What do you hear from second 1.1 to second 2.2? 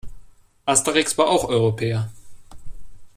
war auch Europäer.